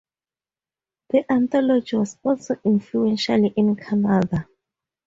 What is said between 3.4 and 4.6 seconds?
in Canada.